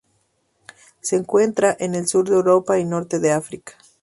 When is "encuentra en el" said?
1.15-2.07